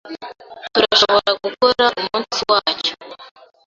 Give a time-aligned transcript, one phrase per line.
[0.73, 2.93] Turashobora gukora umunsi wacyo.